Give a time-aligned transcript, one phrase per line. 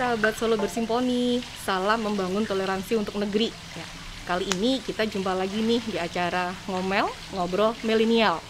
[0.00, 3.52] sahabat Solo Bersimponi, salam membangun toleransi untuk negeri.
[3.52, 3.84] Ya,
[4.24, 7.04] kali ini kita jumpa lagi nih di acara ngomel
[7.36, 8.40] ngobrol milenial.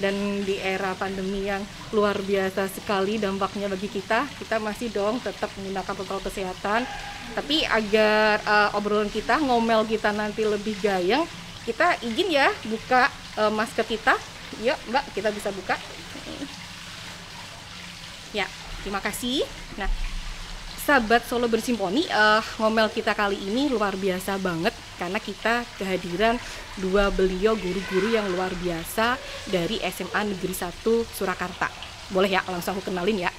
[0.00, 1.60] Dan di era pandemi yang
[1.92, 6.88] luar biasa sekali dampaknya bagi kita, kita masih dong tetap menggunakan protokol kesehatan.
[7.36, 11.28] Tapi agar uh, obrolan kita, ngomel kita nanti lebih gayeng,
[11.68, 13.12] kita izin ya buka
[13.44, 14.16] uh, masker kita.
[14.64, 15.76] Yuk, Mbak, kita bisa buka.
[18.34, 18.48] Ya,
[18.82, 19.46] terima kasih.
[19.78, 19.86] Nah,
[20.84, 26.36] sahabat Solo Bersimponi, uh, ngomel kita kali ini luar biasa banget karena kita kehadiran
[26.76, 29.16] dua beliau guru-guru yang luar biasa
[29.48, 31.72] dari SMA Negeri 1 Surakarta.
[32.12, 33.32] Boleh ya, langsung aku kenalin ya.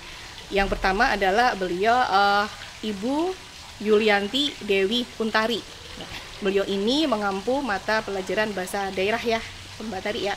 [0.49, 2.49] Yang pertama adalah beliau uh,
[2.81, 3.37] Ibu
[3.85, 5.61] Yulianti Dewi Kuntari.
[6.01, 6.09] Nah,
[6.41, 9.37] beliau ini mengampu mata pelajaran bahasa daerah ya,
[9.85, 10.35] Mbak Tari ya.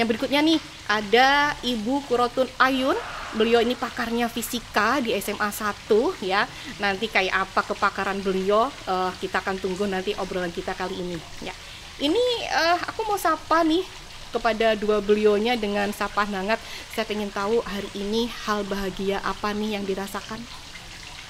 [0.00, 0.58] Yang berikutnya nih
[0.88, 2.96] ada Ibu Kurotun Ayun.
[3.36, 5.88] Beliau ini pakarnya fisika di SMA 1
[6.24, 6.48] ya.
[6.80, 11.52] Nanti kayak apa kepakaran beliau uh, kita akan tunggu nanti obrolan kita kali ini ya.
[12.00, 13.84] Ini uh, aku mau sapa nih
[14.32, 16.56] kepada dua beliaunya dengan sapa hangat.
[16.96, 20.40] Saya ingin tahu hari ini hal bahagia apa nih yang dirasakan?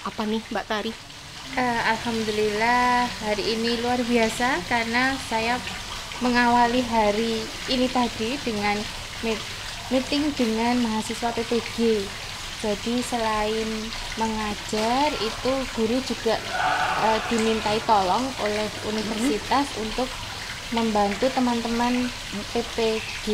[0.06, 0.92] Apa nih Mbak Tari?
[1.56, 5.56] Uh, Alhamdulillah hari ini luar biasa karena saya
[6.20, 7.40] mengawali hari
[7.72, 8.76] ini tadi dengan
[9.88, 12.04] meeting dengan mahasiswa PPG.
[12.58, 13.68] Jadi selain
[14.18, 16.34] mengajar itu guru juga
[16.98, 19.82] e, dimintai tolong oleh universitas hmm.
[19.86, 20.08] untuk
[20.68, 22.12] membantu teman-teman
[22.52, 23.26] PPG.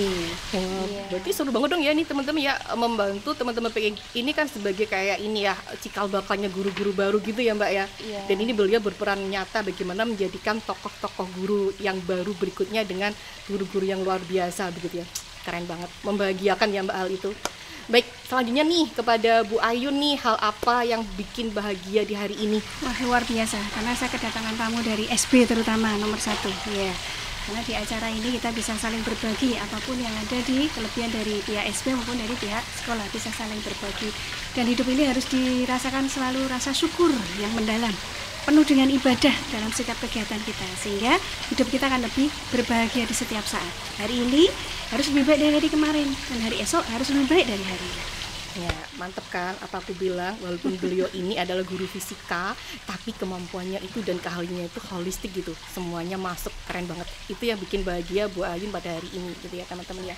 [0.55, 1.03] Oh, iya.
[1.11, 5.19] Berarti seru banget dong ya nih teman-teman ya membantu teman-teman PPG ini kan sebagai kayak
[5.19, 7.85] ini ya cikal bakalnya guru-guru baru gitu ya Mbak ya.
[8.07, 8.21] Iya.
[8.31, 13.11] Dan ini beliau berperan nyata bagaimana menjadikan tokoh-tokoh guru yang baru berikutnya dengan
[13.51, 15.07] guru-guru yang luar biasa begitu ya.
[15.45, 17.31] Keren banget, membahagiakan ya Mbak hal itu.
[17.85, 22.59] Baik, selanjutnya nih kepada Bu Ayu nih hal apa yang bikin bahagia di hari ini?
[22.81, 26.49] Wah luar biasa, karena saya kedatangan tamu dari SB terutama nomor satu.
[26.73, 26.97] Ya, yeah
[27.45, 31.45] karena di acara ini kita bisa saling berbagi apa pun yang ada di kelebihan dari
[31.45, 34.09] pihak SB maupun dari pihak sekolah bisa saling berbagi
[34.57, 37.93] dan hidup ini harus dirasakan selalu rasa syukur yang mendalam
[38.45, 41.17] penuh dengan ibadah dalam setiap kegiatan kita sehingga
[41.49, 44.53] hidup kita akan lebih berbahagia di setiap saat hari ini
[44.93, 48.05] harus lebih baik dari hari kemarin dan hari esok harus lebih baik dari hari ini
[48.55, 48.71] Ya,
[49.03, 52.55] mantep kan apa aku bilang walaupun beliau ini adalah guru fisika
[52.87, 55.51] tapi kemampuannya itu dan keahliannya itu holistik gitu.
[55.75, 57.11] Semuanya masuk keren banget.
[57.27, 60.17] Itu yang bikin bahagia Bu Ayun pada hari ini gitu ya teman-teman ya.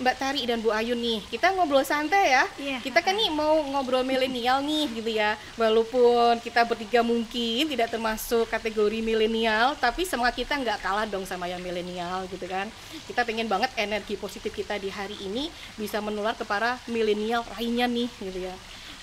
[0.00, 2.44] Mbak Tari dan Bu Ayu nih, kita ngobrol santai ya.
[2.56, 2.80] Yeah.
[2.80, 5.36] Kita kan nih mau ngobrol milenial nih gitu ya.
[5.60, 11.52] Walaupun kita bertiga mungkin tidak termasuk kategori milenial, tapi semangat kita nggak kalah dong sama
[11.52, 12.72] yang milenial gitu kan.
[13.04, 17.84] Kita pengen banget energi positif kita di hari ini bisa menular ke para milenial lainnya
[17.84, 18.56] nih gitu ya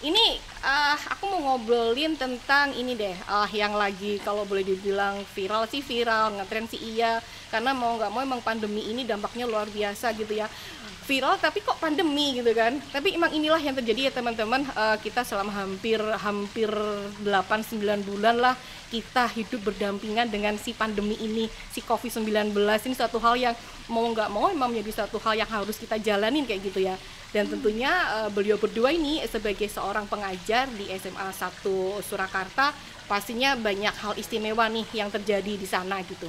[0.05, 5.65] ini uh, aku mau ngobrolin tentang ini deh uh, yang lagi kalau boleh dibilang viral
[5.65, 7.17] sih viral ngetren sih iya
[7.49, 10.45] karena mau nggak mau emang pandemi ini dampaknya luar biasa gitu ya
[11.07, 12.75] viral tapi kok pandemi gitu kan.
[12.91, 14.67] Tapi emang inilah yang terjadi ya teman-teman.
[14.75, 16.67] Uh, kita selama hampir hampir
[17.23, 18.55] 8-9 bulan lah
[18.91, 23.55] kita hidup berdampingan dengan si pandemi ini si COVID-19 ini satu hal yang
[23.91, 26.99] mau nggak mau memang menjadi satu hal yang harus kita jalanin kayak gitu ya.
[27.31, 32.75] Dan tentunya uh, beliau berdua ini sebagai seorang pengajar di SMA 1 Surakarta
[33.07, 36.27] pastinya banyak hal istimewa nih yang terjadi di sana gitu.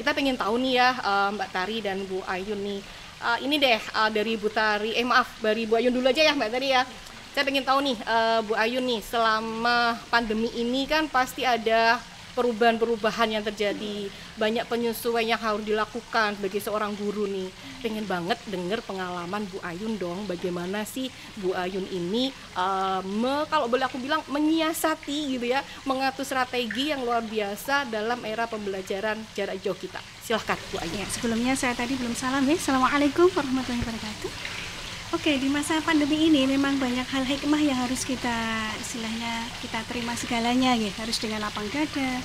[0.00, 2.80] Kita pengen tahu nih ya uh, Mbak Tari dan Bu Ayun nih
[3.20, 4.96] uh, ini deh uh, dari Bu Tari.
[4.96, 6.82] Eh maaf dari Bu Ayun dulu aja ya Mbak Tari ya.
[7.30, 12.00] Saya pengen tahu nih uh, Bu Ayun nih selama pandemi ini kan pasti ada
[12.34, 14.08] perubahan-perubahan yang terjadi.
[14.38, 17.50] Banyak penyesuaian yang harus dilakukan sebagai seorang guru nih.
[17.80, 20.24] Pengen banget denger pengalaman Bu Ayun dong.
[20.24, 26.24] Bagaimana sih Bu Ayun ini uh, me, kalau boleh aku bilang menyiasati gitu ya mengatur
[26.24, 30.00] strategi yang luar biasa dalam era pembelajaran jarak jauh kita.
[30.24, 31.02] Silahkan Bu Ayun.
[31.02, 32.56] Ya, sebelumnya saya tadi belum salam ya.
[32.56, 34.69] Assalamualaikum warahmatullahi wabarakatuh
[35.10, 38.30] Oke, di masa pandemi ini memang banyak hal hikmah yang harus kita
[38.78, 42.22] istilahnya kita terima segalanya ya, harus dengan lapang dada,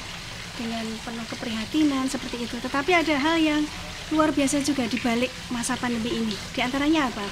[0.53, 2.61] dengan penuh keprihatinan seperti itu.
[2.61, 3.65] Tetapi ada hal yang
[4.13, 6.37] luar biasa juga di balik masa pandemi ini.
[6.53, 7.25] Di antaranya apa?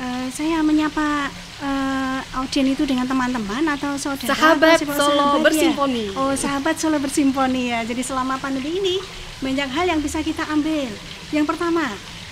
[0.00, 1.28] Uh, saya menyapa
[1.60, 6.04] uh, audien itu dengan teman-teman atau saudara sahabat atau Solo sahabat, bersimponi.
[6.08, 6.16] Ya?
[6.16, 7.84] Oh, sahabat Solo bersimponi ya.
[7.84, 8.96] Jadi selama pandemi ini
[9.44, 10.88] banyak hal yang bisa kita ambil.
[11.36, 11.84] Yang pertama,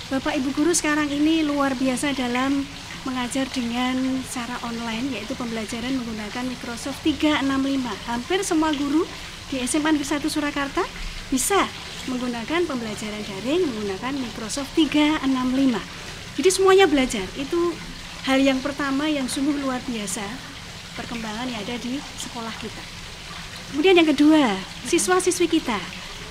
[0.09, 2.65] Bapak Ibu guru sekarang ini luar biasa dalam
[3.05, 3.93] mengajar dengan
[4.33, 7.45] cara online yaitu pembelajaran menggunakan Microsoft 365.
[8.09, 9.05] Hampir semua guru
[9.53, 10.81] di SMA Negeri 1 Surakarta
[11.29, 11.61] bisa
[12.09, 15.77] menggunakan pembelajaran daring menggunakan Microsoft 365.
[16.41, 17.29] Jadi semuanya belajar.
[17.37, 17.77] Itu
[18.25, 20.25] hal yang pertama yang sungguh luar biasa
[20.97, 22.81] perkembangan yang ada di sekolah kita.
[23.77, 24.57] Kemudian yang kedua,
[24.89, 25.77] siswa-siswi kita.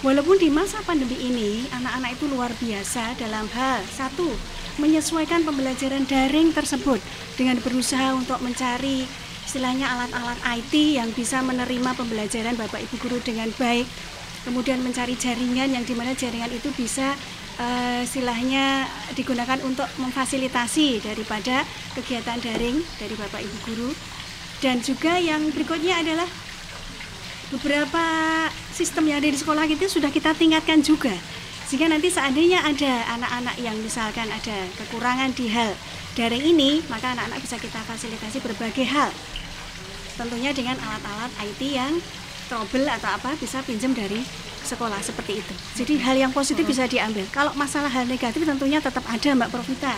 [0.05, 4.29] Walaupun di masa pandemi ini anak-anak itu luar biasa dalam hal satu
[4.77, 7.01] menyesuaikan pembelajaran daring tersebut
[7.33, 9.09] dengan berusaha untuk mencari
[9.41, 13.89] istilahnya alat-alat IT yang bisa menerima pembelajaran Bapak Ibu guru dengan baik.
[14.45, 17.17] Kemudian mencari jaringan yang di mana jaringan itu bisa
[17.57, 18.85] uh, istilahnya
[19.17, 21.65] digunakan untuk memfasilitasi daripada
[21.97, 23.89] kegiatan daring dari Bapak Ibu guru.
[24.61, 26.29] Dan juga yang berikutnya adalah
[27.53, 28.05] beberapa
[28.75, 31.13] sistem yang ada di sekolah itu sudah kita tingkatkan juga
[31.67, 35.75] sehingga nanti seandainya ada anak-anak yang misalkan ada kekurangan di hal
[36.15, 39.11] daring ini maka anak-anak bisa kita fasilitasi berbagai hal
[40.17, 41.93] tentunya dengan alat-alat IT yang
[42.47, 44.23] trouble atau apa bisa pinjam dari
[44.67, 45.53] sekolah seperti itu.
[45.79, 47.23] Jadi hal yang positif bisa diambil.
[47.31, 49.95] Kalau masalah hal negatif tentunya tetap ada Mbak Profita.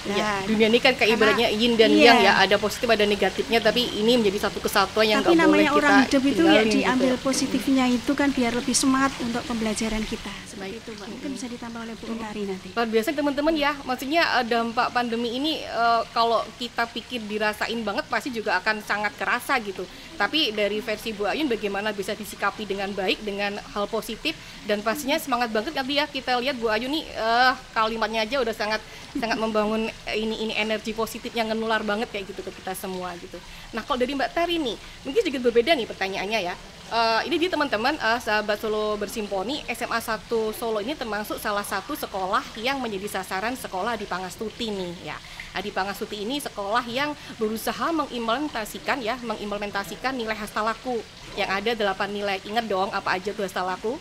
[0.00, 2.08] Nah, ya, dunia ini kan kayak ibaratnya yin dan iya.
[2.08, 5.76] yang ya, ada positif ada negatifnya, tapi ini menjadi satu kesatuan yang tapi namanya boleh
[5.76, 7.24] orang kita hidup itu ya diambil gitu.
[7.24, 10.32] positifnya itu kan biar lebih semangat untuk pembelajaran kita.
[10.50, 11.06] Seperti itu, Mbak.
[11.14, 12.68] Mungkin bisa ditambah oleh Bu Utari nanti.
[12.74, 18.04] Luar biasa teman-teman ya, maksudnya eh, dampak pandemi ini uh, kalau kita pikir dirasain banget
[18.10, 19.86] pasti juga akan sangat kerasa gitu.
[20.18, 24.36] Tapi dari versi Bu Ayun bagaimana bisa disikapi dengan baik dengan hal positif
[24.68, 28.52] dan pastinya semangat banget nanti ya kita lihat Bu Ayun nih uh, kalimatnya aja udah
[28.52, 28.84] sangat
[29.16, 33.40] sangat membangun ini ini energi positif yang menular banget kayak gitu ke kita semua gitu.
[33.72, 34.76] Nah kalau dari Mbak Tari nih
[35.08, 36.54] mungkin juga berbeda nih pertanyaannya ya.
[36.90, 40.26] Uh, ini dia teman-teman uh, sahabat Solo Bersimponi SMA 1
[40.56, 45.16] Solo ini termasuk salah satu sekolah yang menjadi sasaran sekolah di Pangastuti nih ya.
[45.52, 50.96] Nah, di Pangastuti ini sekolah yang berusaha mengimplementasikan ya, mengimplementasikan nilai hastalaku
[51.36, 52.38] yang ada delapan nilai.
[52.48, 54.00] Ingat dong apa aja tuh hastalaku?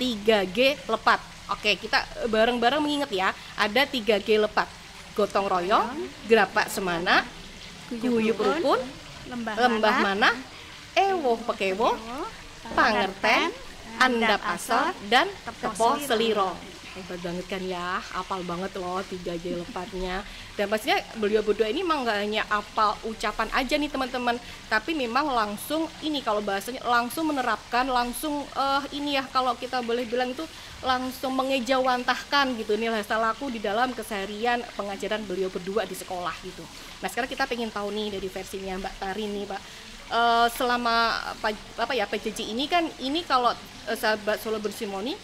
[0.00, 4.66] 3G lepat Oke, kita bareng-bareng mengingat ya, ada 3G lepat.
[5.14, 5.86] Gotong royong,
[6.26, 7.22] gerapak semana,
[7.88, 8.82] guyup rukun,
[9.30, 10.30] lembah, lembah mana,
[10.92, 11.94] ewoh pekewo,
[12.74, 13.54] pangerten,
[14.00, 16.52] andap asal, dan tepo seliro.
[16.96, 20.24] hebat banget kan ya apal banget loh tiga J lepatnya.
[20.56, 24.40] Dan pastinya beliau berdua ini memang gak hanya apal ucapan aja nih teman-teman.
[24.72, 30.08] Tapi memang langsung ini kalau bahasanya langsung menerapkan langsung uh, ini ya kalau kita boleh
[30.08, 30.48] bilang itu
[30.80, 32.80] langsung mengejawantahkan gitu.
[32.80, 36.64] Nilai laku di dalam keseharian pengajaran beliau berdua di sekolah gitu.
[37.04, 39.60] Nah sekarang kita pengen tahu nih dari versinya Mbak Tari nih Pak
[40.10, 41.18] uh, selama
[41.78, 45.14] apa ya PJJ ini kan ini kalau uh, sahabat Solo Bersimoni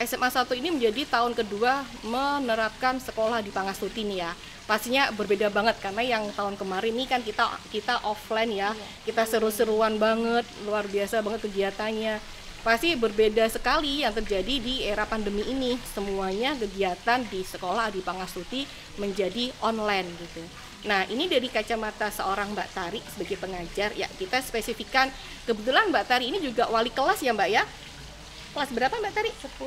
[0.00, 4.32] SMA 1 ini menjadi tahun kedua menerapkan sekolah di Pangastuti nih ya.
[4.64, 8.72] Pastinya berbeda banget karena yang tahun kemarin ini kan kita kita offline ya.
[9.04, 12.16] Kita seru-seruan banget, luar biasa banget kegiatannya.
[12.64, 15.76] Pasti berbeda sekali yang terjadi di era pandemi ini.
[15.84, 18.64] Semuanya kegiatan di sekolah di Pangastuti
[18.96, 20.69] menjadi online gitu.
[20.80, 25.12] Nah, ini dari kacamata seorang Mbak Tari sebagai pengajar, ya kita spesifikkan
[25.44, 27.68] kebetulan Mbak Tari ini juga wali kelas ya Mbak ya?
[28.56, 29.28] Kelas berapa Mbak Tari?
[29.28, 29.60] 10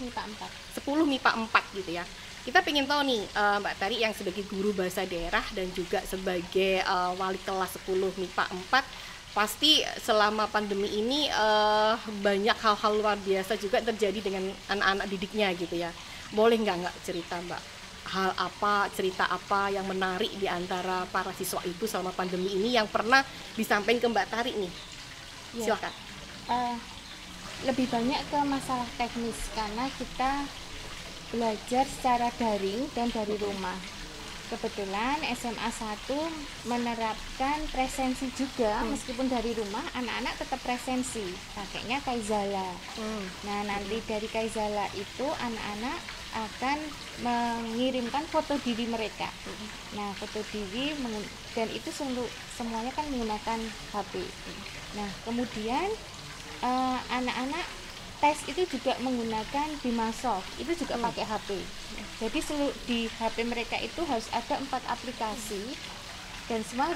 [0.00, 2.04] MIPA 4 10 MIPA 4 gitu ya.
[2.48, 6.80] Kita pengen tahu nih uh, Mbak Tari yang sebagai guru bahasa daerah dan juga sebagai
[6.88, 13.60] uh, wali kelas 10 MIPA 4 pasti selama pandemi ini uh, banyak hal-hal luar biasa
[13.60, 15.92] juga terjadi dengan anak-anak didiknya gitu ya.
[16.32, 17.83] Boleh nggak nggak cerita Mbak
[18.14, 22.86] hal apa cerita apa yang menarik di antara para siswa itu selama pandemi ini yang
[22.86, 23.26] pernah
[23.58, 24.72] disampaikan ke Mbak Tari nih?
[25.58, 25.70] Ya.
[25.70, 25.92] silakan.
[26.46, 26.76] Uh,
[27.66, 30.46] lebih banyak ke masalah teknis karena kita
[31.34, 33.74] belajar secara daring dan dari rumah.
[34.44, 38.92] Kebetulan SMA 1 menerapkan presensi juga hmm.
[38.92, 41.24] meskipun dari rumah anak-anak tetap presensi.
[41.56, 42.70] Pakainya Kaizala.
[43.00, 43.24] Hmm.
[43.48, 45.98] nah nanti dari Kaizala itu anak-anak
[46.34, 46.78] akan
[47.22, 49.30] mengirimkan foto diri mereka.
[49.94, 50.92] Nah foto diri
[51.54, 51.88] dan itu
[52.58, 53.58] semuanya kan menggunakan
[53.94, 54.26] HP
[54.94, 55.90] nah kemudian
[56.64, 57.66] Eh, anak-anak
[58.24, 60.48] tes itu juga menggunakan Bimasoft.
[60.56, 61.04] Itu juga hmm.
[61.12, 61.48] pakai HP
[62.24, 65.76] jadi seluruh di HP mereka itu harus ada empat aplikasi
[66.46, 66.94] dan semua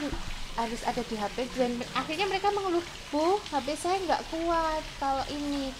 [0.56, 5.74] harus ada di HP dan akhirnya mereka mengeluh bu HP saya nggak kuat kalau ini.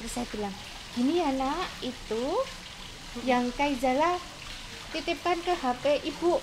[0.00, 0.54] Terus saya bilang
[0.96, 1.68] gini ya nak.
[1.84, 2.42] Itu
[3.24, 4.18] yang Kaizala
[4.92, 6.40] titipkan ke HP ibu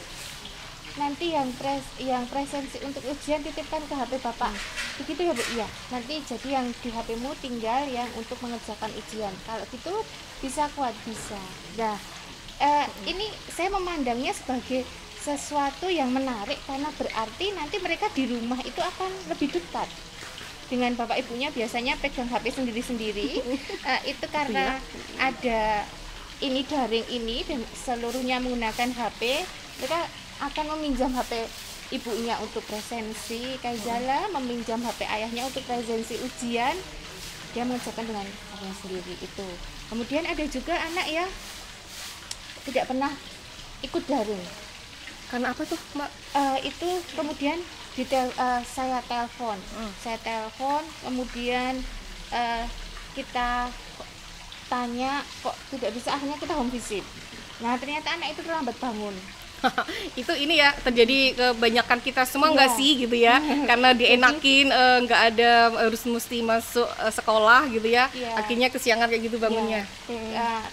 [0.95, 5.03] nanti yang pres yang presensi untuk ujian titipkan ke HP bapak hmm.
[5.03, 9.65] begitu ya bu iya nanti jadi yang di HPmu tinggal yang untuk mengerjakan ujian kalau
[9.75, 9.91] gitu
[10.39, 11.39] bisa kuat bisa
[11.75, 11.99] nah
[12.63, 13.11] eh, hmm.
[13.11, 14.87] ini saya memandangnya sebagai
[15.19, 19.89] sesuatu yang menarik karena berarti nanti mereka di rumah itu akan lebih dekat
[20.69, 23.41] dengan bapak ibunya biasanya pegang HP sendiri-sendiri
[23.83, 25.33] uh, itu karena iya.
[25.33, 25.61] ada
[26.43, 29.43] ini daring ini dan seluruhnya menggunakan HP
[29.79, 29.99] mereka
[30.43, 31.47] akan meminjam HP
[31.95, 33.55] ibunya untuk presensi.
[33.61, 36.75] Kayak jala meminjam HP ayahnya untuk presensi ujian.
[37.55, 39.47] Dia mengerjakan dengan ayahnya sendiri itu.
[39.87, 41.25] Kemudian ada juga anak ya
[42.67, 43.11] tidak pernah
[43.85, 44.45] ikut daring.
[45.29, 46.11] Karena apa tuh mbak?
[46.35, 47.57] Uh, itu kemudian
[47.95, 49.55] di tel, uh, saya telepon.
[49.75, 49.91] Hmm.
[50.03, 51.79] saya telepon kemudian
[52.35, 52.67] uh,
[53.15, 53.71] kita
[54.65, 56.13] tanya kok tidak bisa?
[56.13, 57.05] Akhirnya kita home visit.
[57.59, 59.15] Nah ternyata anak itu terlambat bangun.
[60.19, 62.77] Itu ini ya terjadi kebanyakan kita semua nggak Iya.
[62.77, 63.39] sih gitu ya?
[63.69, 65.51] Karena dienakin eh, nggak ada
[65.87, 68.05] harus mesti masuk eh, sekolah gitu ya?
[68.11, 68.35] Iya.
[68.35, 69.81] akhirnya kesiangan kayak gitu bangunnya.
[70.05, 70.63] Ya, uh,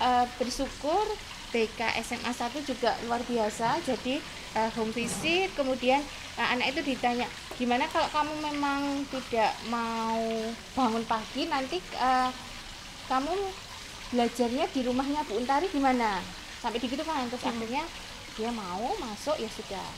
[0.00, 1.04] uh, bersyukur
[1.50, 3.82] BK SMA 1 juga luar biasa.
[3.82, 4.22] Jadi
[4.56, 6.00] uh, home visit kemudian
[6.38, 7.26] uh, anak itu ditanya
[7.58, 10.22] gimana kalau kamu memang tidak mau
[10.78, 12.30] bangun pagi nanti uh,
[13.08, 13.32] kamu
[14.12, 16.20] belajarnya di rumahnya Bu Untari gimana?
[16.60, 17.84] Sampai begitu kan terus akhirnya
[18.36, 19.88] dia mau masuk ya sudah.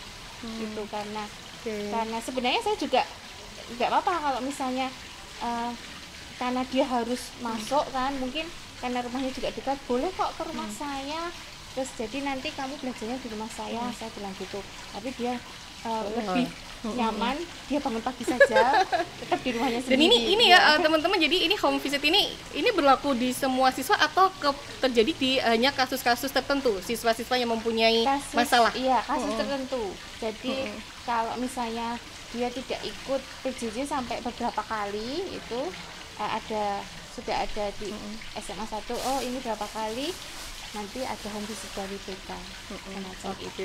[0.47, 1.26] Itu karena
[1.61, 1.93] Oke.
[1.93, 3.02] karena sebenarnya saya juga
[3.76, 4.88] nggak apa-apa kalau misalnya
[5.43, 5.71] eh,
[6.40, 8.49] karena dia harus masuk kan mungkin
[8.81, 11.29] karena rumahnya juga dekat boleh kok ke rumah saya.
[11.76, 14.59] Terus jadi nanti kamu belajarnya di rumah saya saya bilang gitu.
[14.97, 15.37] Tapi dia
[15.85, 16.49] eh, lebih
[16.85, 17.37] nyaman.
[17.69, 18.85] Dia bangun pagi saja.
[19.21, 20.07] Tetap di rumahnya dan sendiri.
[20.09, 24.01] ini ini ya eh, teman-teman jadi ini home visit ini ini berlaku di semua siswa
[24.01, 26.73] atau ke, terjadi di hanya kasus-kasus tertentu?
[26.81, 28.73] Siswa-siswa yang mempunyai kasus masalah?
[28.73, 29.41] iya kasus Mm-mm.
[29.41, 29.85] tertentu.
[30.21, 30.57] Jadi
[31.05, 35.61] kalau misalnya dia tidak ikut PJJ sampai beberapa kali itu
[36.17, 37.91] eh, ada sudah ada di
[38.39, 40.15] SMA 1 oh ini berapa kali
[40.71, 42.41] nanti ada home visit dari semacam
[43.35, 43.62] Oke, itu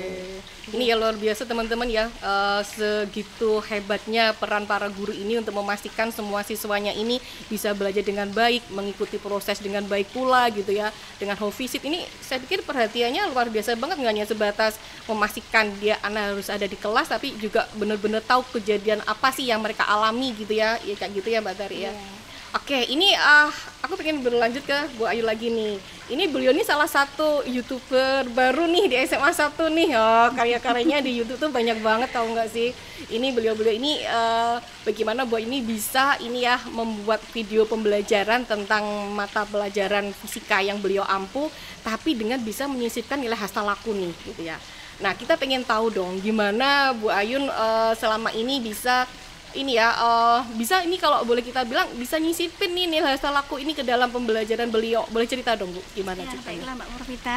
[0.74, 6.10] ini ya luar biasa teman-teman ya eh, segitu hebatnya peran para guru ini untuk memastikan
[6.10, 10.90] semua siswanya ini bisa belajar dengan baik, mengikuti proses dengan baik pula gitu ya.
[11.22, 14.74] Dengan home visit ini saya pikir perhatiannya luar biasa banget nggak hanya sebatas
[15.06, 19.62] memastikan dia anak harus ada di kelas, tapi juga benar-benar tahu kejadian apa sih yang
[19.62, 21.94] mereka alami gitu ya, ya kayak gitu ya Mbak Tari ya.
[21.94, 22.16] Iya.
[22.54, 23.50] Oke, ini ah
[23.82, 25.82] aku pengen berlanjut ke Bu Ayu lagi nih.
[26.06, 29.90] Ini beliau ini salah satu youtuber baru nih di SMA 1 nih.
[29.98, 32.70] Oh, karya-karyanya di YouTube tuh banyak banget tahu nggak sih?
[33.10, 39.42] Ini beliau-beliau ini eh, bagaimana Bu ini bisa ini ya membuat video pembelajaran tentang mata
[39.42, 41.50] pelajaran fisika yang beliau ampuh,
[41.82, 44.54] tapi dengan bisa menyisipkan nilai hasta laku nih, gitu ya.
[45.02, 49.04] Nah, kita pengen tahu dong gimana Bu Ayun eh, selama ini bisa
[49.56, 53.72] ini ya eh, bisa ini kalau boleh kita bilang bisa nyisipin nih nilai laku ini
[53.72, 57.36] ke dalam pembelajaran beliau boleh cerita dong bu gimana Ya, ceritanya baiklah Mbak Murvita.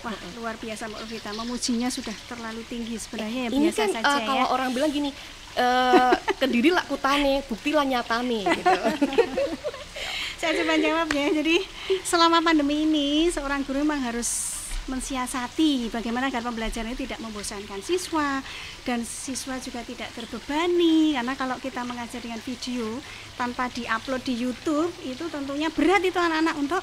[0.00, 1.30] Wah, luar biasa Mbak Murvita.
[1.36, 4.52] Memujinya sudah terlalu tinggi sebenarnya ya ini biasa kan eh, saja kalau ya.
[4.52, 5.10] orang bilang gini
[5.56, 8.70] eh kediri lakutane bukti lah nyatane gitu
[10.40, 11.26] Saya coba jawab ya.
[11.36, 11.56] Jadi
[12.00, 14.59] selama pandemi ini seorang guru memang harus
[14.90, 18.42] mensiasati bagaimana agar pembelajaran itu tidak membosankan siswa
[18.82, 21.14] dan siswa juga tidak terbebani.
[21.14, 22.98] Karena kalau kita mengajar dengan video
[23.38, 26.82] tanpa diupload di YouTube itu tentunya berat itu anak-anak untuk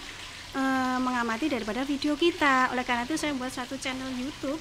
[0.56, 2.72] eh, mengamati daripada video kita.
[2.72, 4.58] Oleh karena itu saya membuat satu channel YouTube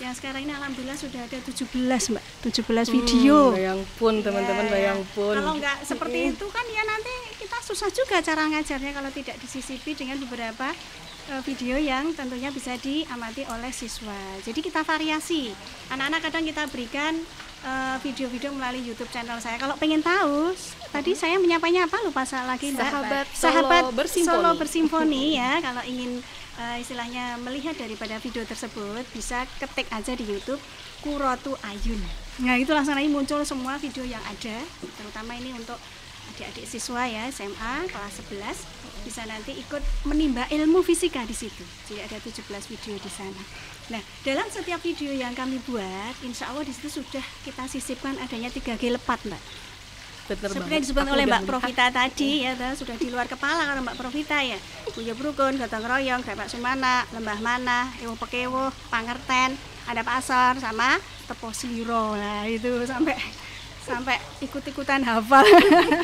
[0.00, 3.52] yang sekarang ini alhamdulillah sudah ada 17 Mbak, 17 video.
[3.52, 5.36] Hmm, bayang pun teman-teman Ya, bayang pun.
[5.36, 9.92] Kalau nggak seperti itu kan ya nanti kita susah juga cara ngajarnya kalau tidak disisipi
[9.92, 10.72] dengan beberapa
[11.46, 14.18] video yang tentunya bisa diamati oleh siswa.
[14.42, 15.54] Jadi kita variasi.
[15.92, 17.16] Anak-anak kadang kita berikan
[17.64, 19.56] eh, video-video melalui YouTube channel saya.
[19.56, 20.52] Kalau pengen tahu,
[20.90, 22.82] tadi saya menyapanya apa lupa saya lagi Mbak.
[22.82, 24.26] Sahabat Solo Sahabat Bersimfoni.
[24.26, 25.52] Solo Bersimfoni ya.
[25.62, 26.20] Kalau ingin
[26.58, 30.60] eh, istilahnya melihat daripada video tersebut bisa ketik aja di YouTube
[31.00, 32.02] Kurotu Ayun.
[32.44, 34.56] Nah itu langsung aja muncul semua video yang ada,
[34.96, 35.76] terutama ini untuk
[36.40, 41.60] adik-adik siswa ya SMA kelas 11 bisa nanti ikut menimba ilmu fisika di situ.
[41.84, 43.44] Jadi ada 17 video di sana.
[43.92, 48.48] Nah dalam setiap video yang kami buat, insya Allah di situ sudah kita sisipkan adanya
[48.48, 49.42] 3G lepat mbak.
[50.30, 51.42] bener Seperti yang disebut oleh Mbak.
[51.42, 54.54] Profita tadi ya, sudah di luar kepala kalau Mbak Profita ya.
[54.94, 59.58] Punya Brukun, Gotong Royong, Pak Sumana, Lembah Mana, Ewo Pekewo, Pangerten,
[59.90, 62.14] ada Pasar sama Tepo Sliro.
[62.14, 63.18] Nah, itu sampai
[63.84, 65.44] sampai ikut-ikutan hafal.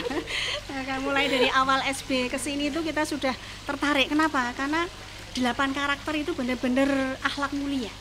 [0.68, 3.34] nah, kan mulai dari awal SB ke sini itu kita sudah
[3.68, 4.08] tertarik.
[4.08, 4.52] Kenapa?
[4.56, 4.88] Karena
[5.36, 7.92] delapan karakter itu benar-benar akhlak mulia.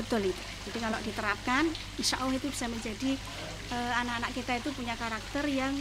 [0.00, 0.42] Betul itu.
[0.70, 1.64] Jadi kalau diterapkan,
[2.00, 3.16] insya Allah itu bisa menjadi
[3.72, 5.72] eh, anak-anak kita itu punya karakter yang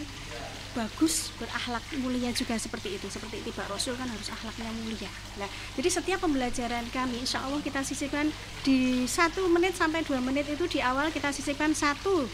[0.78, 3.08] bagus, berakhlak mulia juga seperti itu.
[3.08, 5.12] Seperti tiba Rasul kan harus akhlaknya mulia.
[5.40, 8.28] Nah, jadi setiap pembelajaran kami, insya Allah kita sisipkan
[8.62, 12.28] di satu menit sampai dua menit itu di awal kita sisipkan satu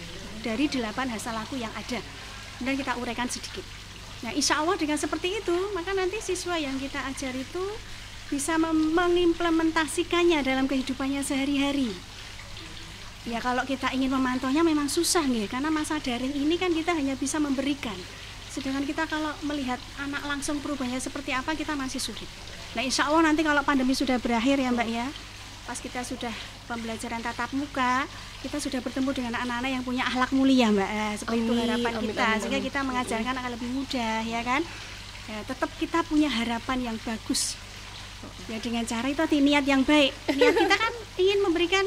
[0.46, 1.98] dari delapan hasil laku yang ada.
[2.62, 3.66] Dan kita uraikan sedikit.
[4.22, 7.66] Nah, insya Allah dengan seperti itu, maka nanti siswa yang kita ajar itu
[8.30, 11.90] bisa mengimplementasikannya dalam kehidupannya sehari-hari.
[13.26, 17.18] Ya kalau kita ingin memantaunya memang susah nih, karena masa daring ini kan kita hanya
[17.18, 17.98] bisa memberikan.
[18.54, 22.30] Sedangkan kita kalau melihat anak langsung perubahannya seperti apa kita masih sulit.
[22.78, 25.10] Nah insya Allah nanti kalau pandemi sudah berakhir ya Mbak ya,
[25.66, 26.32] pas kita sudah
[26.70, 28.06] pembelajaran tatap muka,
[28.46, 30.90] kita sudah bertemu dengan anak-anak yang punya akhlak mulia Mbak.
[30.90, 34.42] Eh, seperti itu Amin, harapan amin, kita, amin, sehingga kita mengajarkan akan lebih mudah ya
[34.46, 34.62] kan.
[35.26, 37.58] Ya, tetap kita punya harapan yang bagus.
[38.46, 40.14] Ya dengan cara itu tadi niat yang baik.
[40.38, 41.86] Niat kita kan ingin memberikan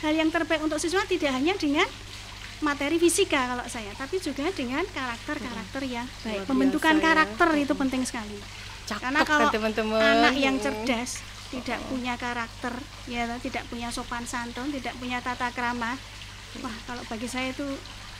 [0.00, 1.84] hal yang terbaik untuk siswa tidak hanya dengan
[2.60, 6.44] materi fisika kalau saya tapi juga dengan karakter-karakter yang baik.
[6.44, 7.02] pembentukan ya.
[7.04, 8.36] karakter itu penting sekali.
[8.88, 10.00] Cakep karena kan kalau teman-teman.
[10.00, 12.74] anak yang cerdas tidak punya karakter
[13.10, 15.98] ya tidak punya sopan santun tidak punya tata krama.
[16.62, 17.66] Wah kalau bagi saya itu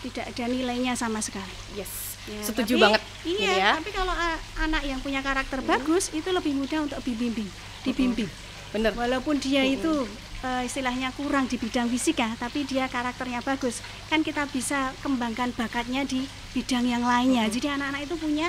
[0.02, 1.54] tidak ada nilainya sama sekali.
[1.74, 6.12] Yes Ya, setuju tapi- banget Iya, ya tapi kalau uh, anak yang punya karakter bagus
[6.12, 7.48] itu lebih mudah untuk dibimbing,
[7.80, 8.28] dibimbing.
[8.72, 8.92] bener.
[8.92, 10.04] Walaupun dia itu
[10.40, 16.04] uh, istilahnya kurang di bidang fisika, tapi dia karakternya bagus, kan kita bisa kembangkan bakatnya
[16.04, 17.48] di bidang yang lainnya.
[17.48, 18.48] Jadi anak-anak itu punya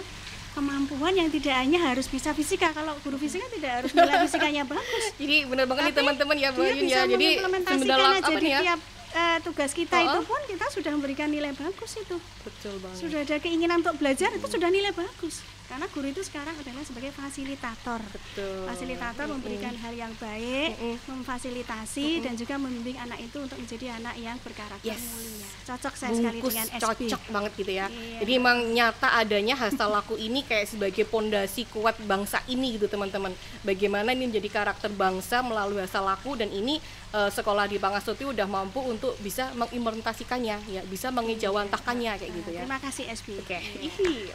[0.51, 2.75] kemampuan yang tidak hanya harus bisa fisika.
[2.75, 5.05] Kalau guru fisika tidak harus nilai fisikanya bagus.
[5.15, 8.79] jadi bener banget nih teman-teman ya Bu bisa ya jadi aja apa nih ya tiap
[9.11, 13.19] uh, tugas kita Oh, itu pun kita sudah memberikan nilai bagus itu betul banget sudah
[13.21, 15.41] ada keinginan untuk belajar itu sudah nilai bagus
[15.71, 20.95] karena guru itu sekarang adalah sebagai fasilitator betul fasilitator memberikan hal yang baik Mm-mm.
[21.07, 24.99] memfasilitasi dan juga membimbing anak itu untuk menjadi anak yang berkarakter Yes.
[24.99, 27.87] mulia cocok saya sekali bungkus dengan SB cocok banget gitu ya.
[27.87, 28.17] Iya.
[28.25, 33.31] Jadi emang nyata adanya hasta laku ini kayak sebagai pondasi kuat bangsa ini gitu teman-teman.
[33.63, 38.47] Bagaimana ini menjadi karakter bangsa melalui hasta laku dan ini eh, sekolah di Pangasuti udah
[38.47, 42.63] mampu untuk bisa mengimplementasikannya ya, bisa mengejawantahkannya kayak gitu ya.
[42.63, 43.57] terima kasih SB Oke,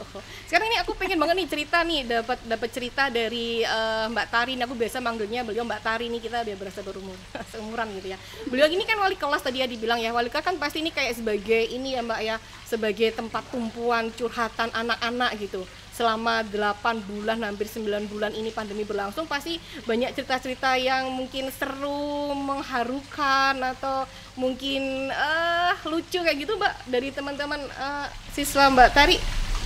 [0.03, 0.23] oh.
[0.51, 4.55] sekarang ini aku pengen banget nih cerita nih dapat dapat cerita dari eh, Mbak Tari.
[4.67, 7.15] Aku biasa manggilnya beliau Mbak Tari nih kita biar berasa berumur
[7.55, 8.19] seumuran gitu ya.
[8.51, 11.17] Beliau ini kan wali kelas tadi ya dibilang ya wali kelas kan pasti ini kayak
[11.17, 12.37] sebagai ini ya Mbak ya
[12.67, 15.63] sebagai tempat tumpuan curhatan anak-anak gitu.
[15.97, 22.37] Selama 8 bulan hampir 9 bulan ini pandemi berlangsung pasti banyak cerita-cerita yang mungkin seru,
[22.37, 24.05] mengharukan atau
[24.37, 29.17] mungkin eh lucu kayak gitu Mbak dari teman-teman eh, siswa Mbak Tari.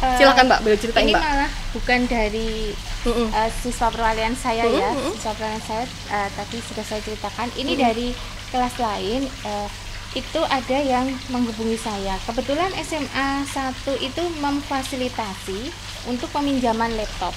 [0.00, 1.20] Eh, Silakan Mbak, boleh ceritain ini Mbak.
[1.20, 3.28] malah bukan dari Mm-mm.
[3.28, 5.12] eh, siswa perwalian saya ya Mm-mm.
[5.12, 8.08] siswa perwalian saya eh, tadi sudah saya ceritakan ini dari
[8.48, 9.68] kelas lain eh,
[10.10, 15.70] itu ada yang menghubungi saya kebetulan SMA 1 itu memfasilitasi
[16.04, 17.34] untuk peminjaman laptop.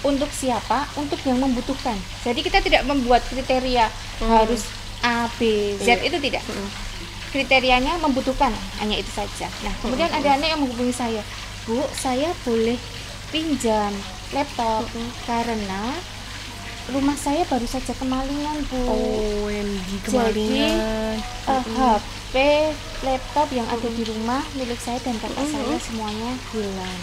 [0.00, 0.86] Untuk siapa?
[0.94, 1.94] Untuk yang membutuhkan.
[2.22, 4.66] Jadi kita tidak membuat kriteria harus
[5.00, 6.04] A B Z Iya.
[6.04, 6.42] itu tidak.
[7.28, 9.46] Kriterianya membutuhkan hanya itu saja.
[9.60, 11.20] Nah kemudian ada anak yang menghubungi saya.
[11.64, 12.78] Bu saya boleh
[13.28, 13.92] pinjam
[14.30, 14.88] laptop
[15.22, 15.92] karena
[16.88, 18.80] rumah saya baru saja kemalingan bu.
[18.80, 21.16] OMG jadi kemalingan.
[21.44, 22.34] eh, HP
[23.02, 27.02] laptop yang ada di rumah milik saya dan kakak saya semuanya hilang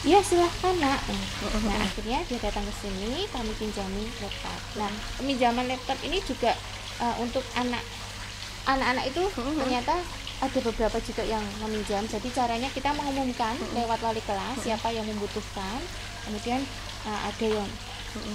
[0.00, 1.00] iya silahkan nak.
[1.64, 4.60] Nah akhirnya dia datang ke sini kami pinjami laptop.
[4.80, 6.56] Nah peminjaman laptop ini juga
[7.00, 7.84] eh, untuk anak
[8.64, 9.94] anak-anak itu ternyata
[10.40, 12.00] ada beberapa juga yang meminjam.
[12.08, 15.80] Jadi caranya kita mengumumkan lewat wali kelas siapa yang membutuhkan.
[16.24, 16.64] Kemudian
[17.04, 17.68] eh, ada yang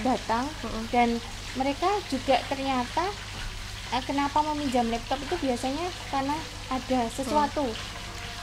[0.06, 0.46] datang.
[0.94, 1.18] Dan
[1.58, 3.10] mereka juga ternyata
[3.90, 5.34] eh, kenapa meminjam laptop itu?
[5.50, 6.36] Biasanya karena
[6.70, 7.66] ada sesuatu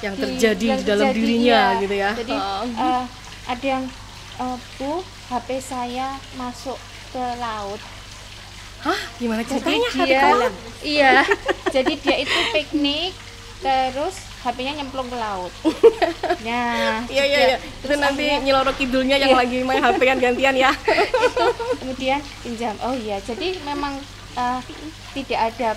[0.04, 1.80] yang di- terjadi yang di dalam terjadi, dirinya iya.
[1.80, 2.12] gitu ya.
[2.14, 2.36] jadi
[2.76, 3.04] eh,
[3.46, 3.84] ada yang
[4.38, 4.92] eh, bu
[5.32, 6.76] HP saya masuk
[7.10, 7.80] ke laut
[8.84, 10.24] Hah, gimana jadi ceritanya hari dia
[10.84, 11.14] iya
[11.76, 13.16] jadi dia itu piknik
[13.58, 15.48] terus HP-nya nyemplung ke laut
[16.46, 17.58] nah Iya iya iya.
[17.58, 19.40] Itu Terus nanti akhirnya nyelorok kidulnya yang Iya.
[19.40, 20.72] lagi main HP-an gantian ya.
[21.80, 24.04] kemudian pinjam oh iya jadi memang
[24.36, 24.60] eh,
[25.16, 25.70] tidak ada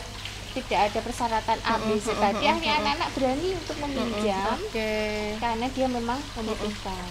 [0.56, 4.96] tidak ada persyaratan A B C tadi akhirnya anak-anak berani untuk meminjam Oke.
[5.36, 7.04] karena dia memang membutuhkan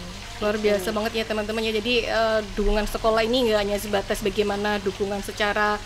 [0.44, 1.72] Luar biasa banget ya teman-teman ya.
[1.80, 5.80] Jadi eh, dukungan sekolah ini nggak hanya sebatas bagaimana dukungan secara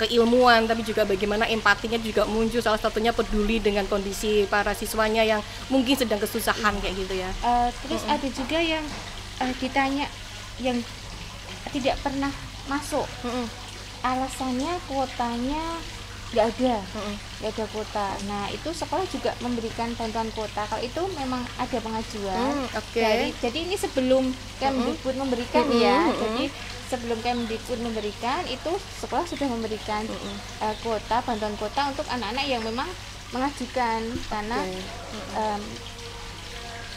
[0.00, 5.44] keilmuan tapi juga bagaimana empatinya juga muncul salah satunya peduli dengan kondisi para siswanya yang
[5.68, 7.28] mungkin sedang kesusahan kayak gitu ya.
[7.44, 8.84] Eh, terus ada juga yang
[9.44, 10.08] eh, ditanya
[10.64, 10.80] yang
[11.68, 12.32] tidak pernah
[12.72, 13.44] masuk Mm-mm.
[14.00, 15.76] alasannya kuotanya
[16.30, 16.76] nggak ada.
[17.38, 18.06] Nggak ada kuota.
[18.24, 20.62] Nah itu sekolah juga memberikan bantuan kuota.
[20.64, 23.00] Kalau itu memang ada pengajuan Hmm, Oke.
[23.00, 26.06] dari jadi ini sebelum Kemdikbud memberikan ya.
[26.06, 26.44] Mm-mm, jadi
[26.86, 30.06] sebelum Kemdikbud memberikan itu sekolah sudah memberikan
[30.60, 32.86] eh, kuota bantuan kuota untuk anak-anak yang memang
[33.30, 34.00] mengajukan.
[34.26, 34.78] Karena Oke.
[35.34, 35.62] em,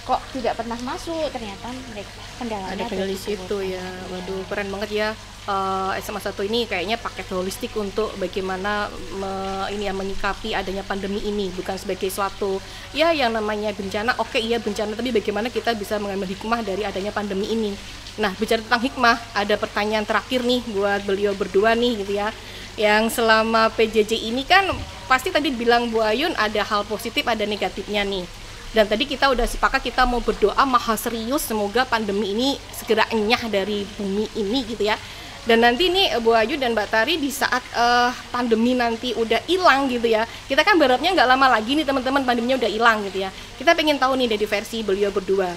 [0.04, 3.72] kok tidak pernah masuk ternyata mereka kendalanya ada kendala di di situ kuota.
[3.72, 3.86] ya.
[4.12, 5.10] Waduh keren banget ya
[5.48, 8.88] uh, SMA 1 ini kayaknya paket holistik untuk bagaimana
[9.20, 9.32] me,
[9.76, 12.60] ini ya menyikapi adanya pandemi ini bukan sebagai suatu
[12.96, 14.16] ya yang namanya bencana.
[14.20, 17.72] Oke okay, iya bencana tapi bagaimana kita bisa mengambil hikmah dari adanya pandemi ini?
[18.20, 22.30] Nah bicara tentang hikmah ada pertanyaan terakhir nih buat beliau berdua nih gitu ya.
[22.74, 24.66] Yang selama PJJ ini kan
[25.06, 28.26] pasti tadi bilang Bu Ayun ada hal positif ada negatifnya nih.
[28.74, 33.46] Dan tadi kita udah sepakat kita mau berdoa maha serius semoga pandemi ini segera enyah
[33.46, 34.98] dari bumi ini gitu ya
[35.44, 39.92] dan nanti nih Bu Ayu dan Mbak Tari di saat uh, pandemi nanti udah hilang
[39.92, 43.30] gitu ya kita kan berharapnya nggak lama lagi nih teman-teman pandeminya udah hilang gitu ya.
[43.60, 45.52] Kita pengen tahu nih dari versi beliau berdua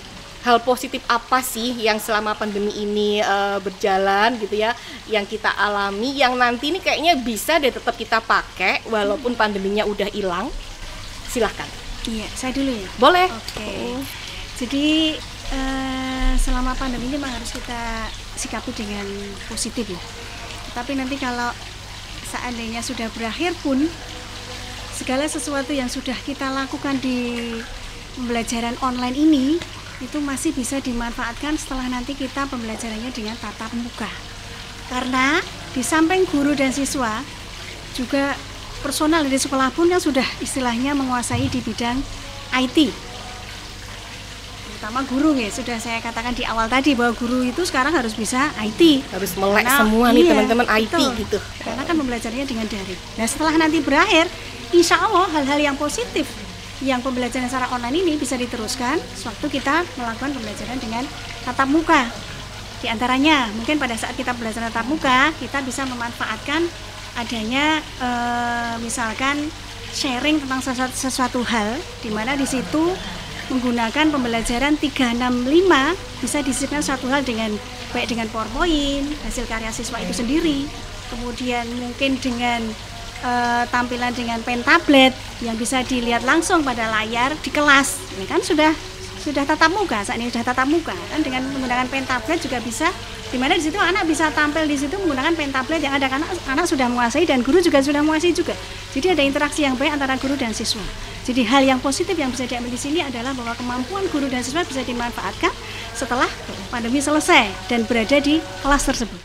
[0.47, 4.79] hal positif apa sih yang selama pandemi ini uh, berjalan gitu ya
[5.11, 10.07] yang kita alami yang nanti ini kayaknya bisa deh tetap kita pakai walaupun pandeminya udah
[10.15, 10.47] hilang.
[11.27, 11.67] Silahkan
[12.07, 12.89] iya saya dulu ya.
[13.03, 13.27] Boleh.
[13.27, 13.59] Oke.
[13.59, 13.91] Okay.
[14.57, 14.87] jadi
[15.51, 15.96] uh,
[16.39, 19.05] selama pandemi ini memang harus kita sikapi dengan
[19.49, 20.01] positif ya.
[20.77, 21.51] Tapi nanti kalau
[22.29, 23.89] seandainya sudah berakhir pun
[24.97, 27.53] segala sesuatu yang sudah kita lakukan di
[28.17, 29.47] pembelajaran online ini
[30.01, 34.09] itu masih bisa dimanfaatkan setelah nanti kita pembelajarannya dengan tatap muka.
[34.93, 35.41] Karena
[35.73, 37.21] di samping guru dan siswa
[37.97, 38.37] juga
[38.85, 41.97] personal dari sekolah pun yang sudah istilahnya menguasai di bidang
[42.53, 43.06] IT
[44.77, 48.53] terutama guru ya sudah saya katakan di awal tadi bahwa guru itu sekarang harus bisa
[48.61, 51.13] IT harus melek karena, semua nih iya, teman-teman IT betul.
[51.17, 51.39] gitu.
[51.65, 53.01] Karena kan pembelajarannya dengan daring.
[53.17, 54.29] Nah setelah nanti berakhir
[54.77, 56.29] insya Allah hal-hal yang positif
[56.85, 61.09] yang pembelajaran secara online ini bisa diteruskan sewaktu kita melakukan pembelajaran dengan
[61.49, 62.13] tatap muka.
[62.85, 66.69] Di antaranya mungkin pada saat kita belajar tatap muka kita bisa memanfaatkan
[67.17, 68.09] adanya e,
[68.85, 69.41] misalkan
[69.97, 72.93] sharing tentang sesuatu, sesuatu hal di mana di situ
[73.49, 77.55] menggunakan pembelajaran 365 bisa disisipkan suatu hal dengan
[77.95, 80.67] baik dengan PowerPoint, hasil karya siswa itu sendiri,
[81.15, 82.61] kemudian mungkin dengan
[83.23, 88.03] uh, tampilan dengan pen tablet yang bisa dilihat langsung pada layar di kelas.
[88.19, 88.75] Ini kan sudah
[89.23, 92.91] sudah tatap muka, saat ini sudah tatap muka kan dengan menggunakan pen tablet juga bisa
[93.27, 96.27] di mana di situ anak bisa tampil di situ menggunakan pen tablet yang ada karena
[96.47, 98.55] anak sudah menguasai dan guru juga sudah menguasai juga.
[98.95, 101.16] Jadi ada interaksi yang baik antara guru dan siswa.
[101.27, 104.63] Jadi hal yang positif yang bisa diambil di sini adalah bahwa kemampuan guru dan siswa
[104.63, 105.51] bisa dimanfaatkan
[105.91, 106.31] setelah
[106.71, 109.19] pandemi selesai dan berada di kelas tersebut.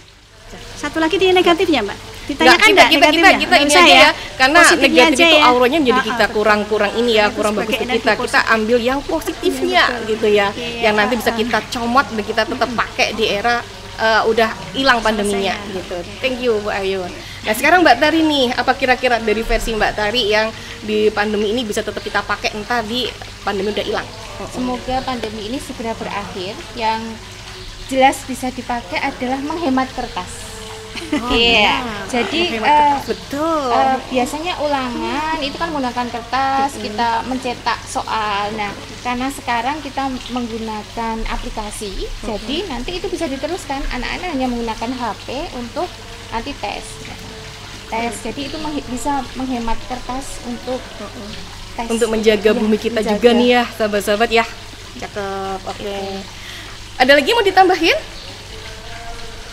[0.81, 1.97] Satu lagi di negatifnya, Mbak.
[2.25, 4.09] Ditanyakan enggak, kita, kita, kita, kita ini aja ya, ya.
[4.33, 5.45] karena Positifnya negatif itu ya.
[5.45, 8.11] auranya menjadi kita kurang-kurang ini ya, kurang bagus untuk kita.
[8.17, 13.13] Kita ambil yang positifnya gitu ya, yang nanti bisa kita comot dan kita tetap pakai
[13.13, 13.61] di era
[14.01, 15.97] uh, udah hilang pandeminya gitu.
[16.17, 17.05] Thank you Bu Ayu.
[17.41, 20.53] Nah sekarang Mbak Tari nih, apa kira-kira dari versi Mbak Tari yang
[20.85, 23.09] di pandemi ini bisa tetap kita pakai entah di
[23.41, 24.07] pandemi udah hilang?
[24.53, 26.53] Semoga pandemi ini segera berakhir.
[26.77, 27.01] Yang
[27.89, 30.51] jelas bisa dipakai adalah menghemat kertas
[31.11, 31.59] Oh, iya.
[31.59, 31.77] Ya.
[32.07, 33.71] Jadi uh, betul.
[33.71, 38.51] Uh, biasanya ulangan itu kan menggunakan kertas, kita mencetak soal.
[38.55, 38.71] Nah,
[39.03, 43.79] karena sekarang kita menggunakan aplikasi, jadi nanti itu bisa diteruskan.
[43.91, 45.87] Anak-anak hanya menggunakan HP untuk
[46.31, 46.83] nanti tes.
[47.91, 48.15] Tes.
[48.15, 48.23] Hmm.
[48.31, 50.79] Jadi itu meng bisa menghemat kertas untuk
[51.75, 51.87] tes.
[51.91, 53.19] Untuk menjaga ya, bumi kita menjaga.
[53.19, 54.45] juga nih ya, sahabat-sahabat ya.
[55.03, 55.59] Cakep.
[55.67, 55.83] Oke.
[55.83, 56.09] Okay.
[57.03, 58.21] Ada lagi mau ditambahin?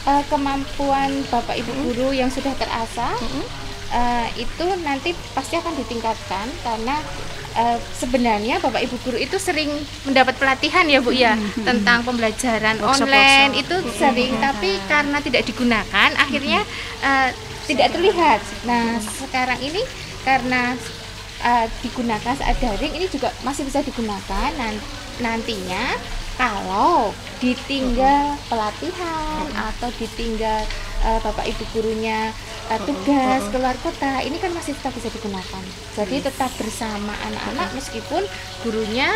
[0.09, 3.12] uh, kemampuan bapak ibu guru yang sudah terasa
[3.92, 6.96] uh, itu nanti pasti akan ditingkatkan karena
[7.61, 9.68] uh, sebenarnya bapak ibu guru itu sering
[10.09, 11.37] mendapat pelatihan ya bu ya
[11.68, 13.62] tentang pembelajaran workshop, online workshop.
[13.64, 16.61] itu sering tapi karena tidak digunakan akhirnya
[17.05, 17.31] uh,
[17.69, 18.41] tidak terlihat.
[18.65, 19.85] Nah sekarang ini
[20.25, 20.75] karena
[21.45, 24.51] uh, digunakan saat daring ini juga masih bisa digunakan
[25.21, 25.95] nantinya
[26.39, 27.11] kalau
[27.43, 30.63] ditinggal pelatihan atau ditinggal
[31.03, 32.31] uh, bapak ibu gurunya
[32.71, 35.63] uh, tugas keluar kota ini kan masih tetap bisa digunakan.
[35.95, 38.25] Jadi tetap bersama anak-anak meskipun
[38.65, 39.13] gurunya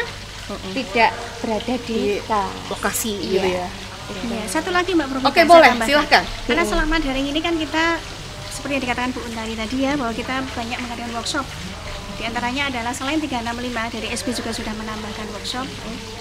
[0.77, 2.21] tidak berada di,
[2.69, 3.31] lokasi iya.
[3.31, 3.69] gitu ya
[4.13, 5.23] Iya, satu lagi Mbak Prof.
[5.25, 6.23] Oke, boleh, silahkan.
[6.45, 7.97] Karena selama daring ini kan kita
[8.63, 11.43] seperti yang dikatakan Bu Untari tadi ya bahwa kita banyak mengadakan workshop
[12.23, 15.67] di antaranya adalah selain 365 dari SB juga sudah menambahkan workshop.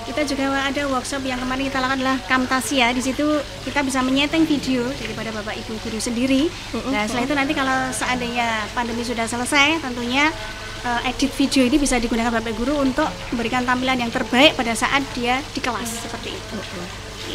[0.10, 2.90] Kita juga ada workshop yang kemarin kita lakukan adalah Kamtasia.
[2.90, 3.22] Di situ
[3.68, 6.50] kita bisa menyeting video daripada Bapak Ibu guru sendiri.
[6.90, 10.34] Nah, setelah itu nanti kalau seandainya pandemi sudah selesai, tentunya
[10.86, 15.06] uh, edit video ini bisa digunakan Bapak Guru untuk memberikan tampilan yang terbaik pada saat
[15.14, 16.58] dia di kelas seperti itu.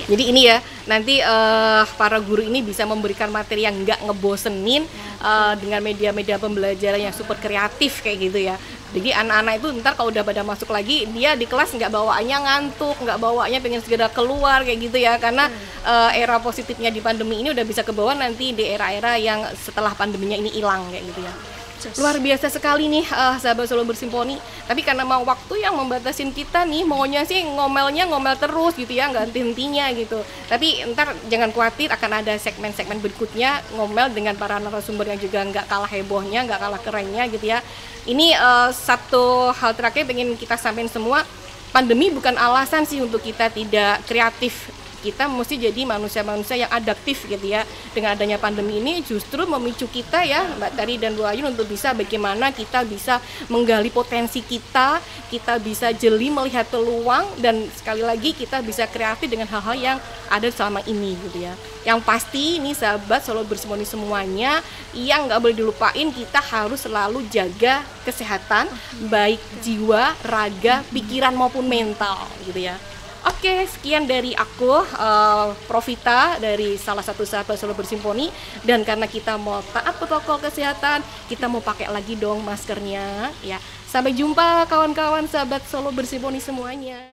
[0.07, 4.87] Jadi ini ya nanti uh, para guru ini bisa memberikan materi yang nggak ngebosenin
[5.19, 8.55] uh, dengan media-media pembelajaran yang super kreatif kayak gitu ya.
[8.95, 12.97] Jadi anak-anak itu ntar kalau udah pada masuk lagi dia di kelas nggak bawaannya ngantuk,
[13.03, 15.19] nggak bawaannya pengen segera keluar kayak gitu ya.
[15.19, 15.51] Karena
[15.83, 19.91] uh, era positifnya di pandemi ini udah bisa ke bawah nanti di era-era yang setelah
[19.91, 21.56] pandeminya ini hilang kayak gitu ya.
[22.01, 24.41] Luar biasa sekali nih uh, sahabat Solo Bersimponi.
[24.67, 29.12] Tapi karena mau waktu yang membatasin kita nih, maunya sih ngomelnya ngomel terus gitu ya,
[29.12, 30.19] nggak henti-hentinya gitu.
[30.51, 35.67] Tapi ntar jangan khawatir akan ada segmen-segmen berikutnya ngomel dengan para narasumber yang juga nggak
[35.69, 37.61] kalah hebohnya, nggak kalah kerennya gitu ya.
[38.07, 41.27] Ini uh, satu hal terakhir pengen kita sampaikan semua,
[41.75, 47.47] pandemi bukan alasan sih untuk kita tidak kreatif kita mesti jadi manusia-manusia yang adaptif gitu
[47.47, 47.63] ya.
[47.93, 51.93] Dengan adanya pandemi ini justru memicu kita ya Mbak Tari dan Bu Ayun untuk bisa
[51.93, 58.63] bagaimana kita bisa menggali potensi kita kita bisa jeli melihat peluang dan sekali lagi kita
[58.63, 59.99] bisa kreatif dengan hal-hal yang
[60.31, 61.55] ada selama ini gitu ya.
[61.87, 64.63] Yang pasti ini sahabat selalu bersemoni semuanya
[64.95, 68.71] yang nggak boleh dilupain kita harus selalu jaga kesehatan
[69.11, 72.79] baik jiwa raga pikiran maupun mental gitu ya
[73.27, 78.31] Oke, sekian dari aku, uh, Profita dari salah satu sahabat Solo Bersimponi.
[78.62, 83.35] Dan karena kita mau taat protokol kesehatan, kita mau pakai lagi dong maskernya.
[83.43, 83.59] Ya,
[83.91, 87.15] sampai jumpa kawan-kawan sahabat Solo Bersimponi semuanya.